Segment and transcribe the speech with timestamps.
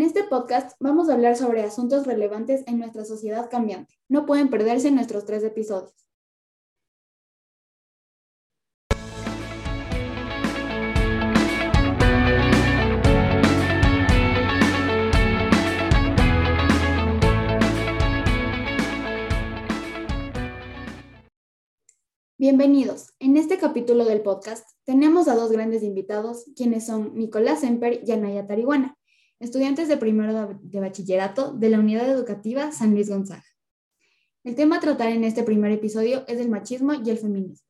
[0.00, 3.98] En este podcast vamos a hablar sobre asuntos relevantes en nuestra sociedad cambiante.
[4.08, 5.92] No pueden perderse nuestros tres episodios.
[22.38, 23.12] Bienvenidos.
[23.18, 28.12] En este capítulo del podcast tenemos a dos grandes invitados, quienes son Nicolás Semper y
[28.12, 28.96] Anaya Tarihuana,
[29.40, 33.44] estudiantes de primero de bachillerato de la Unidad Educativa San Luis Gonzaga.
[34.44, 37.66] El tema a tratar en este primer episodio es el machismo y el feminismo.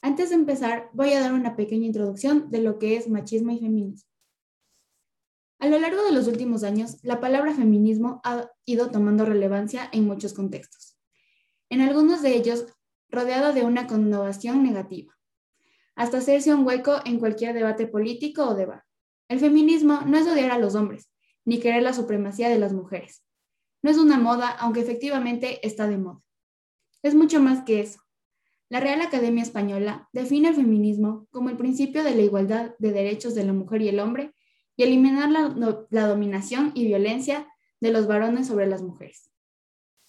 [0.00, 3.58] Antes de empezar, voy a dar una pequeña introducción de lo que es machismo y
[3.58, 4.08] feminismo.
[5.58, 10.06] A lo largo de los últimos años, la palabra feminismo ha ido tomando relevancia en
[10.06, 10.98] muchos contextos.
[11.70, 12.66] En algunos de ellos
[13.08, 15.14] rodeado de una connotación negativa,
[15.96, 18.93] hasta hacerse un hueco en cualquier debate político o debate.
[19.28, 21.10] El feminismo no es odiar a los hombres,
[21.44, 23.22] ni querer la supremacía de las mujeres.
[23.82, 26.20] No es una moda, aunque efectivamente está de moda.
[27.02, 28.00] Es mucho más que eso.
[28.70, 33.34] La Real Academia Española define el feminismo como el principio de la igualdad de derechos
[33.34, 34.34] de la mujer y el hombre
[34.76, 37.46] y eliminar la, dominación y violencia
[37.80, 39.30] de los varones sobre las mujeres.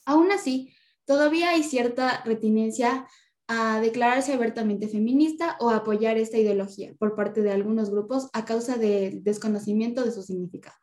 [0.06, 0.74] Aún así,
[1.06, 3.08] todavía hay cierta retinencia
[3.48, 8.78] a declararse abiertamente feminista o apoyar esta ideología por parte de algunos grupos a causa
[8.78, 10.76] del desconocimiento de su significado.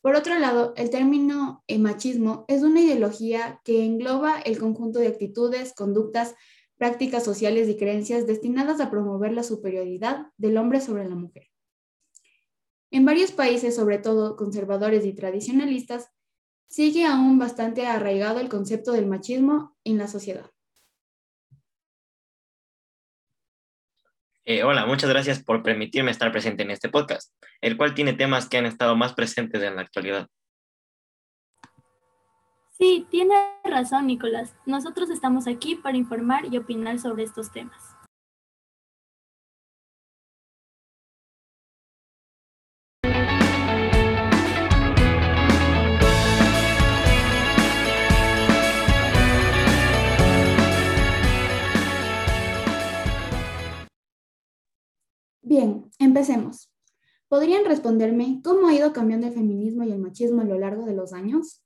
[0.00, 5.74] Por otro lado, el término machismo es una ideología que engloba el conjunto de actitudes,
[5.74, 6.34] conductas,
[6.76, 11.48] prácticas sociales y creencias destinadas a promover la superioridad del hombre sobre la mujer.
[12.90, 16.08] En varios países, sobre todo conservadores y tradicionalistas,
[16.68, 20.50] sigue aún bastante arraigado el concepto del machismo en la sociedad.
[24.50, 28.48] Eh, hola, muchas gracias por permitirme estar presente en este podcast, el cual tiene temas
[28.48, 30.26] que han estado más presentes en la actualidad.
[32.70, 34.56] Sí, tiene razón, Nicolás.
[34.64, 37.97] Nosotros estamos aquí para informar y opinar sobre estos temas.
[56.18, 56.68] Empecemos.
[57.28, 60.94] ¿Podrían responderme cómo ha ido cambiando el feminismo y el machismo a lo largo de
[60.94, 61.62] los años?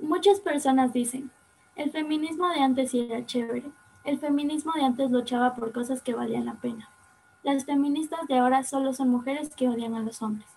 [0.00, 1.30] Muchas personas dicen,
[1.76, 3.70] el feminismo de antes era chévere,
[4.04, 6.88] el feminismo de antes luchaba por cosas que valían la pena.
[7.44, 10.48] Las feministas de ahora solo son mujeres que odian a los hombres.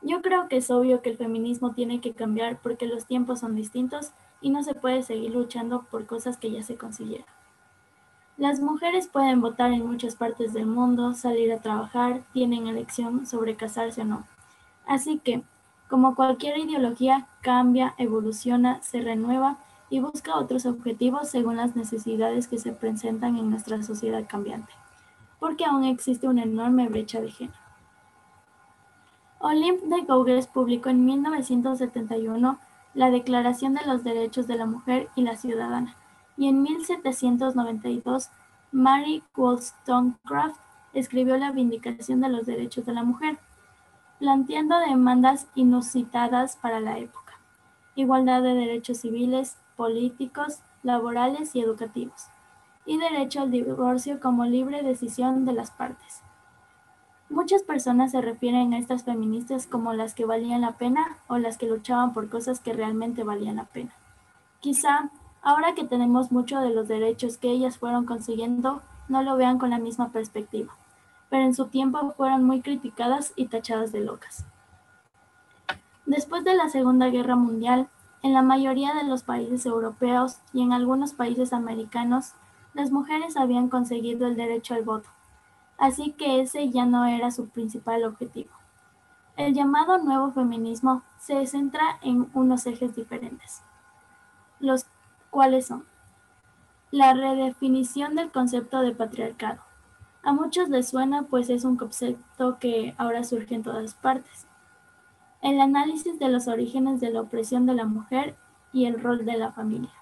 [0.00, 3.54] Yo creo que es obvio que el feminismo tiene que cambiar porque los tiempos son
[3.54, 7.26] distintos y no se puede seguir luchando por cosas que ya se consiguieron.
[8.42, 13.54] Las mujeres pueden votar en muchas partes del mundo, salir a trabajar, tienen elección sobre
[13.54, 14.26] casarse o no.
[14.84, 15.44] Así que,
[15.88, 19.58] como cualquier ideología, cambia, evoluciona, se renueva
[19.90, 24.72] y busca otros objetivos según las necesidades que se presentan en nuestra sociedad cambiante,
[25.38, 27.60] porque aún existe una enorme brecha de género.
[29.38, 32.58] Olympe de Gouges publicó en 1971
[32.94, 35.94] la Declaración de los Derechos de la Mujer y la Ciudadana,
[36.42, 38.30] y en 1792
[38.72, 40.60] Mary Wollstonecraft
[40.92, 43.38] escribió la Vindicación de los Derechos de la Mujer,
[44.18, 47.34] planteando demandas inusitadas para la época,
[47.94, 52.26] igualdad de derechos civiles, políticos, laborales y educativos,
[52.86, 56.22] y derecho al divorcio como libre decisión de las partes.
[57.30, 61.56] Muchas personas se refieren a estas feministas como las que valían la pena o las
[61.56, 63.92] que luchaban por cosas que realmente valían la pena.
[64.58, 69.58] Quizá Ahora que tenemos mucho de los derechos que ellas fueron consiguiendo, no lo vean
[69.58, 70.72] con la misma perspectiva,
[71.30, 74.44] pero en su tiempo fueron muy criticadas y tachadas de locas.
[76.06, 77.88] Después de la Segunda Guerra Mundial,
[78.22, 82.34] en la mayoría de los países europeos y en algunos países americanos,
[82.72, 85.08] las mujeres habían conseguido el derecho al voto,
[85.76, 88.50] así que ese ya no era su principal objetivo.
[89.36, 93.62] El llamado nuevo feminismo se centra en unos ejes diferentes.
[94.60, 94.86] Los
[95.32, 95.86] ¿Cuáles son?
[96.90, 99.62] La redefinición del concepto de patriarcado.
[100.22, 104.46] A muchos les suena pues es un concepto que ahora surge en todas partes.
[105.40, 108.36] El análisis de los orígenes de la opresión de la mujer
[108.74, 109.94] y el rol de la familia.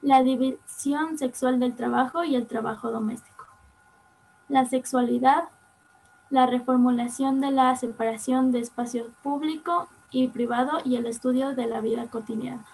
[0.00, 3.44] La división sexual del trabajo y el trabajo doméstico.
[4.48, 5.50] La sexualidad.
[6.30, 11.82] La reformulación de la separación de espacio público y privado y el estudio de la
[11.82, 12.64] vida cotidiana.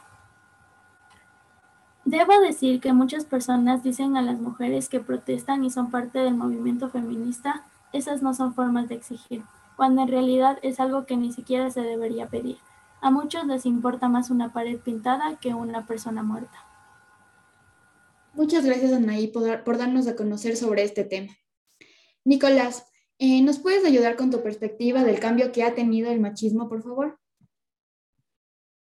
[2.06, 6.36] Debo decir que muchas personas dicen a las mujeres que protestan y son parte del
[6.36, 9.42] movimiento feminista, esas no son formas de exigir,
[9.76, 12.58] cuando en realidad es algo que ni siquiera se debería pedir.
[13.00, 16.64] A muchos les importa más una pared pintada que una persona muerta.
[18.34, 21.36] Muchas gracias, Anaí, por, por darnos a conocer sobre este tema.
[22.24, 22.86] Nicolás,
[23.18, 26.84] eh, ¿nos puedes ayudar con tu perspectiva del cambio que ha tenido el machismo, por
[26.84, 27.18] favor?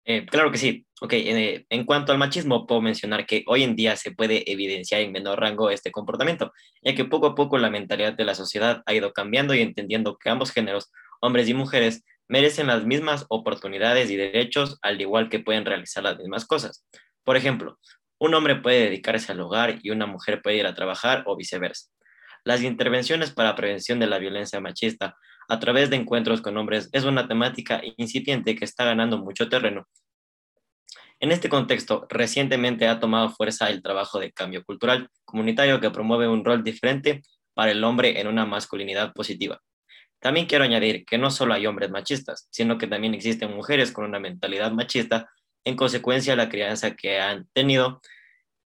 [0.03, 0.84] Eh, claro que sí.
[1.01, 5.01] Ok, eh, en cuanto al machismo, puedo mencionar que hoy en día se puede evidenciar
[5.01, 8.81] en menor rango este comportamiento, ya que poco a poco la mentalidad de la sociedad
[8.85, 14.09] ha ido cambiando y entendiendo que ambos géneros, hombres y mujeres, merecen las mismas oportunidades
[14.09, 16.85] y derechos, al igual que pueden realizar las mismas cosas.
[17.23, 17.77] Por ejemplo,
[18.17, 21.89] un hombre puede dedicarse al hogar y una mujer puede ir a trabajar o viceversa.
[22.45, 25.17] Las intervenciones para prevención de la violencia machista
[25.49, 29.87] a través de encuentros con hombres es una temática incipiente que está ganando mucho terreno.
[31.25, 36.27] En este contexto, recientemente ha tomado fuerza el trabajo de cambio cultural comunitario que promueve
[36.27, 37.23] un rol diferente
[37.55, 39.59] para el hombre en una masculinidad positiva.
[40.19, 44.05] También quiero añadir que no solo hay hombres machistas, sino que también existen mujeres con
[44.05, 45.27] una mentalidad machista
[45.63, 48.01] en consecuencia de la crianza que han tenido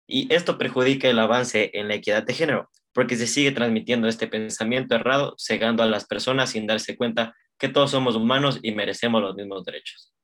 [0.07, 4.27] y esto perjudica el avance en la equidad de género, porque se sigue transmitiendo este
[4.27, 9.21] pensamiento errado, cegando a las personas sin darse cuenta que todos somos humanos y merecemos
[9.21, 10.14] los mismos derechos.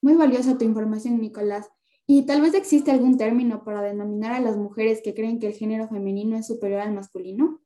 [0.00, 1.68] Muy valiosa tu información, Nicolás.
[2.06, 5.54] ¿Y tal vez existe algún término para denominar a las mujeres que creen que el
[5.54, 7.60] género femenino es superior al masculino?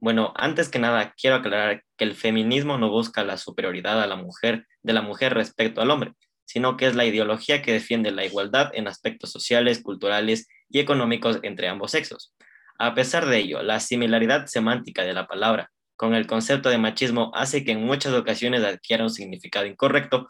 [0.00, 4.16] Bueno, antes que nada, quiero aclarar que el feminismo no busca la superioridad a la
[4.16, 6.12] mujer, de la mujer respecto al hombre,
[6.44, 11.38] sino que es la ideología que defiende la igualdad en aspectos sociales, culturales y económicos
[11.42, 12.34] entre ambos sexos.
[12.78, 17.30] A pesar de ello, la similaridad semántica de la palabra con el concepto de machismo
[17.32, 20.28] hace que en muchas ocasiones adquiera un significado incorrecto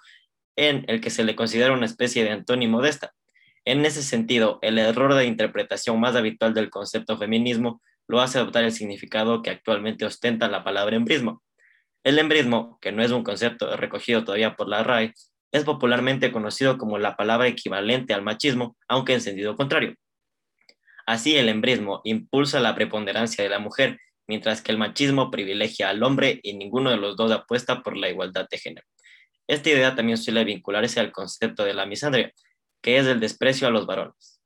[0.56, 3.12] en el que se le considera una especie de antónimo de esta.
[3.64, 8.64] En ese sentido, el error de interpretación más habitual del concepto feminismo lo hace adoptar
[8.64, 11.43] el significado que actualmente ostenta la palabra embrismo.
[12.04, 15.14] El embrismo, que no es un concepto recogido todavía por la RAE,
[15.52, 19.94] es popularmente conocido como la palabra equivalente al machismo, aunque en sentido contrario.
[21.06, 26.02] Así, el embrismo impulsa la preponderancia de la mujer, mientras que el machismo privilegia al
[26.02, 28.87] hombre y ninguno de los dos apuesta por la igualdad de género.
[29.52, 32.32] Esta idea también suele vincularse al concepto de la misandria,
[32.81, 34.40] que es el desprecio a los varones.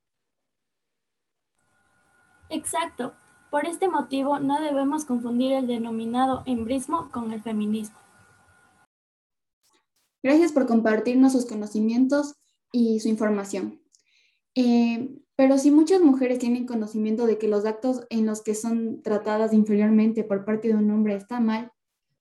[2.51, 3.15] Exacto.
[3.53, 7.97] Por este motivo no debemos confundir el denominado embrismo con el feminismo.
[10.25, 12.35] Gracias por compartirnos sus conocimientos
[12.73, 13.81] y su información.
[14.57, 19.03] Eh, pero si muchas mujeres tienen conocimiento de que los actos en los que son
[19.03, 21.71] tratadas inferiormente por parte de un hombre está mal,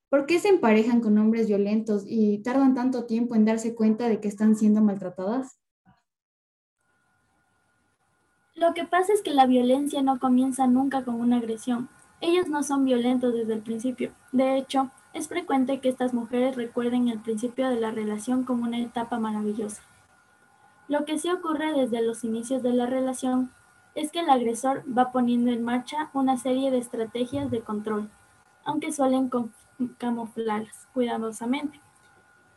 [0.10, 4.19] ¿por qué se emparejan con hombres violentos y tardan tanto tiempo en darse cuenta de
[4.19, 5.60] que están siendo maltratadas?
[8.56, 11.90] Lo que pasa es que la violencia no comienza nunca con una agresión.
[12.22, 14.13] Ellos no son violentos desde el principio.
[14.31, 18.80] De hecho, es frecuente que estas mujeres recuerden el principio de la relación como una
[18.80, 19.81] etapa maravillosa.
[20.88, 23.51] Lo que sí ocurre desde los inicios de la relación
[23.96, 28.10] es que el agresor va poniendo en marcha una serie de estrategias de control,
[28.63, 29.30] aunque suelen
[29.98, 31.79] camuflarlas cuidadosamente.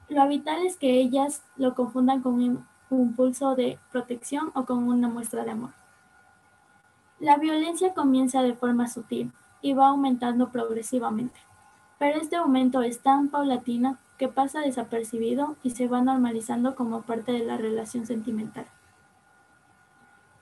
[0.09, 5.09] Lo habitual es que ellas lo confundan con un impulso de protección o con una
[5.09, 5.73] muestra de amor.
[7.21, 11.41] La violencia comienza de forma sutil y va aumentando progresivamente,
[11.99, 17.33] pero este aumento es tan paulatino que pasa desapercibido y se va normalizando como parte
[17.33, 18.67] de la relación sentimental.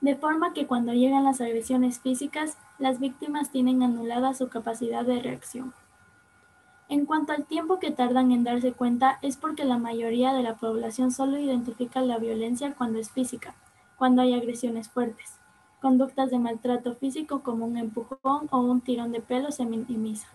[0.01, 5.21] De forma que cuando llegan las agresiones físicas, las víctimas tienen anulada su capacidad de
[5.21, 5.73] reacción.
[6.89, 10.55] En cuanto al tiempo que tardan en darse cuenta, es porque la mayoría de la
[10.55, 13.55] población solo identifica la violencia cuando es física,
[13.97, 15.37] cuando hay agresiones fuertes.
[15.81, 20.31] Conductas de maltrato físico como un empujón o un tirón de pelo se minimizan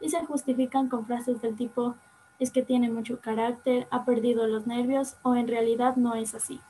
[0.00, 1.94] y se justifican con frases del tipo
[2.38, 6.60] es que tiene mucho carácter, ha perdido los nervios o en realidad no es así.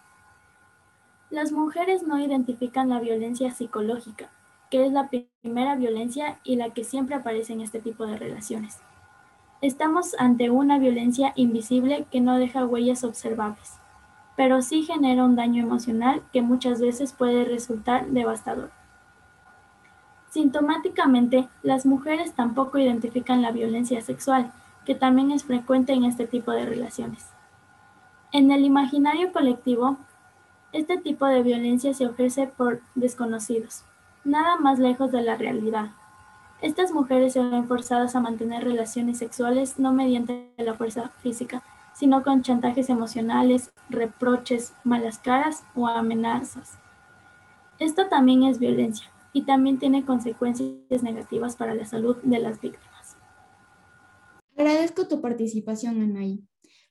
[1.31, 4.31] Las mujeres no identifican la violencia psicológica,
[4.69, 8.81] que es la primera violencia y la que siempre aparece en este tipo de relaciones.
[9.63, 13.75] Estamos ante una violencia invisible que no deja huellas observables,
[14.35, 18.71] pero sí genera un daño emocional que muchas veces puede resultar devastador.
[20.31, 24.51] Sintomáticamente, las mujeres tampoco identifican la violencia sexual,
[24.87, 27.27] que también es frecuente en este tipo de relaciones.
[28.33, 29.99] En el imaginario colectivo,
[30.73, 33.85] este tipo de violencia se ejerce por desconocidos,
[34.25, 35.91] nada más lejos de la realidad.
[36.63, 41.63] Estas mujeres se ven forzadas a mantener relaciones sexuales no mediante la fuerza física,
[41.95, 46.79] sino con chantajes emocionales, reproches, malas caras o amenazas.
[47.79, 53.17] Esto también es violencia y también tiene consecuencias negativas para la salud de las víctimas.
[54.55, 56.45] Agradezco tu participación, Anaí.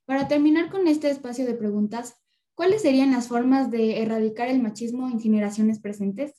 [0.05, 2.15] Para terminar con este espacio de preguntas,
[2.55, 6.33] ¿cuáles serían las formas de erradicar el machismo en generaciones presentes?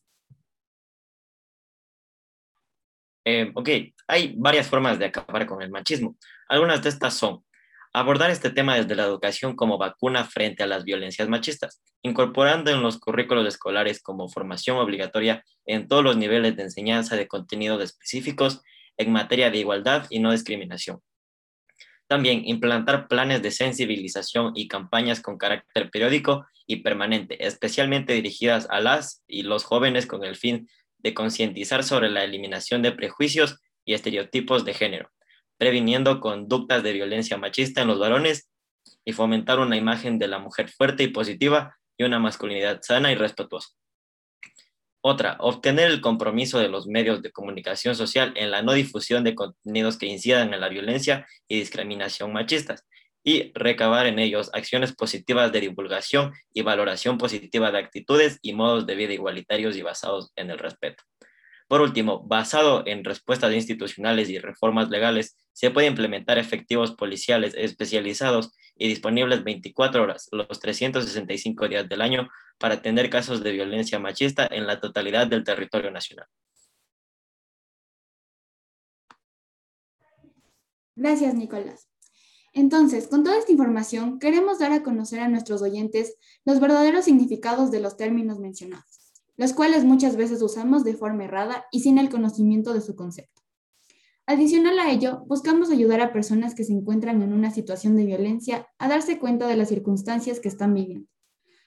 [3.32, 3.68] Eh, ok,
[4.08, 6.16] hay varias formas de acabar con el machismo.
[6.49, 7.44] Algunas de estas son
[7.92, 12.82] abordar este tema desde la educación como vacuna frente a las violencias machistas, incorporando en
[12.82, 18.62] los currículos escolares como formación obligatoria en todos los niveles de enseñanza de contenidos específicos
[18.96, 20.99] en materia de igualdad y no discriminación.
[22.08, 28.80] También implantar planes de sensibilización y campañas con carácter periódico y permanente, especialmente dirigidas a
[28.80, 30.66] las y los jóvenes con el fin
[31.02, 35.11] de concientizar sobre la eliminación de prejuicios y estereotipos de género,
[35.59, 38.49] previniendo conductas de violencia machista en los varones
[39.04, 43.14] y fomentar una imagen de la mujer fuerte y positiva y una masculinidad sana y
[43.14, 43.69] respetuosa.
[45.02, 49.35] Otra, obtener el compromiso de los medios de comunicación social en la no difusión de
[49.35, 52.85] contenidos que incidan en la violencia y discriminación machistas
[53.23, 58.87] y recabar en ellos acciones positivas de divulgación y valoración positiva de actitudes y modos
[58.87, 61.05] de vida igualitarios y basados en el respeto.
[61.69, 68.53] Por último, basado en respuestas institucionales y reformas legales, se puede implementar efectivos policiales especializados
[68.75, 74.49] y disponibles 24 horas, los 365 días del año, para atender casos de violencia machista
[74.50, 76.27] en la totalidad del territorio nacional.
[80.97, 81.89] Gracias, Nicolás.
[82.52, 87.71] Entonces, con toda esta información, queremos dar a conocer a nuestros oyentes los verdaderos significados
[87.71, 89.00] de los términos mencionados
[89.40, 93.40] los cuales muchas veces usamos de forma errada y sin el conocimiento de su concepto.
[94.26, 98.69] Adicional a ello, buscamos ayudar a personas que se encuentran en una situación de violencia
[98.76, 101.09] a darse cuenta de las circunstancias que están viviendo,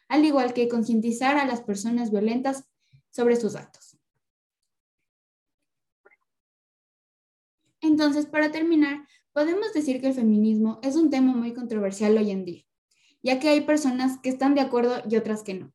[0.08, 2.66] al igual que concientizar a las personas violentas
[3.10, 3.98] sobre sus actos.
[7.82, 12.46] Entonces, para terminar, podemos decir que el feminismo es un tema muy controversial hoy en
[12.46, 12.64] día,
[13.22, 15.74] ya que hay personas que están de acuerdo y otras que no.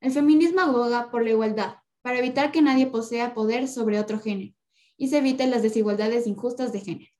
[0.00, 4.54] El feminismo aboga por la igualdad, para evitar que nadie posea poder sobre otro género
[4.98, 7.10] y se eviten las desigualdades injustas de género.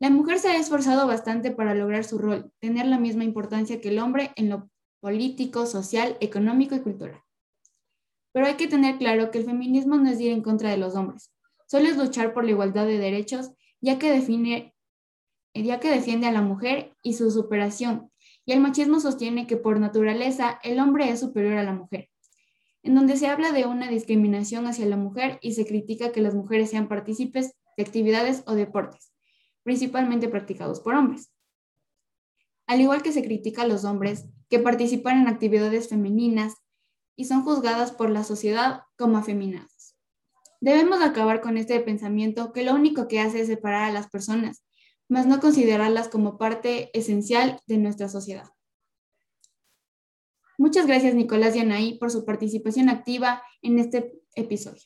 [0.00, 3.90] La mujer se ha esforzado bastante para lograr su rol, tener la misma importancia que
[3.90, 4.70] el hombre en lo
[5.00, 7.20] político, social, económico y cultural.
[8.32, 10.96] Pero hay que tener claro que el feminismo no es ir en contra de los
[10.96, 11.30] hombres,
[11.66, 13.50] solo es luchar por la igualdad de derechos,
[13.82, 14.74] ya que, define,
[15.52, 18.10] ya que defiende a la mujer y su superación
[18.44, 22.10] y el machismo sostiene que por naturaleza el hombre es superior a la mujer,
[22.82, 26.34] en donde se habla de una discriminación hacia la mujer y se critica que las
[26.34, 29.12] mujeres sean partícipes de actividades o deportes,
[29.62, 31.32] principalmente practicados por hombres.
[32.66, 36.54] Al igual que se critica a los hombres que participan en actividades femeninas
[37.16, 39.71] y son juzgadas por la sociedad como afeminadas.
[40.62, 44.64] Debemos acabar con este pensamiento que lo único que hace es separar a las personas
[45.08, 48.48] más no considerarlas como parte esencial de nuestra sociedad.
[50.58, 54.82] Muchas gracias Nicolás y Anaí por su participación activa en este episodio.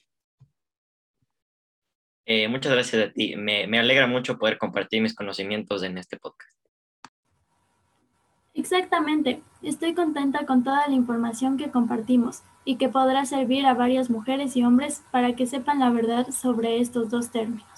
[2.24, 3.36] Eh, muchas gracias a ti.
[3.36, 6.55] Me, me alegra mucho poder compartir mis conocimientos en este podcast.
[8.56, 9.42] Exactamente.
[9.62, 14.56] Estoy contenta con toda la información que compartimos y que podrá servir a varias mujeres
[14.56, 17.75] y hombres para que sepan la verdad sobre estos dos términos.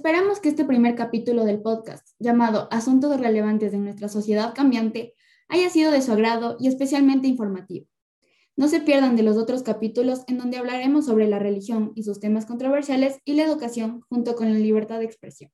[0.00, 5.14] Esperamos que este primer capítulo del podcast, llamado Asuntos relevantes de nuestra sociedad cambiante,
[5.46, 7.86] haya sido de su agrado y especialmente informativo.
[8.56, 12.18] No se pierdan de los otros capítulos en donde hablaremos sobre la religión y sus
[12.18, 15.52] temas controversiales y la educación junto con la libertad de expresión.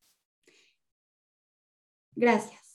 [2.15, 2.65] Gracias.